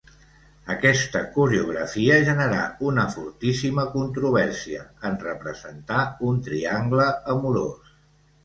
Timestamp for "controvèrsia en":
3.97-5.21